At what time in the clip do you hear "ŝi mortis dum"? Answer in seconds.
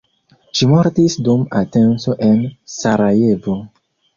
0.59-1.45